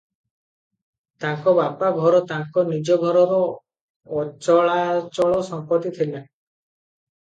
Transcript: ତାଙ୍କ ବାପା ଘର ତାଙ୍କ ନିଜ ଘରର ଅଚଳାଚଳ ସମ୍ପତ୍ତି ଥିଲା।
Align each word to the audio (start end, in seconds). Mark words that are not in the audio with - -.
ତାଙ୍କ 1.25 1.53
ବାପା 1.59 1.91
ଘର 1.99 2.23
ତାଙ୍କ 2.33 2.65
ନିଜ 2.71 2.99
ଘରର 3.05 3.39
ଅଚଳାଚଳ 4.25 5.49
ସମ୍ପତ୍ତି 5.55 5.97
ଥିଲା। 6.03 6.29